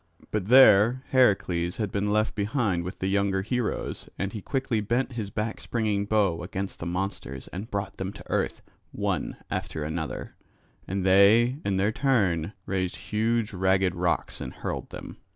[0.31, 5.11] But there Heracles had been left behind with the younger heroes and he quickly bent
[5.11, 10.33] his back springing bow against the monsters and brought them to earth one after another;
[10.87, 15.17] and they in their turn raised huge ragged rocks and hurled them.